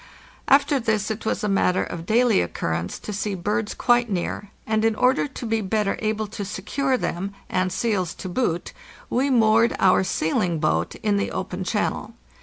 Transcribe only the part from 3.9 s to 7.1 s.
near, and in order to be better able to secure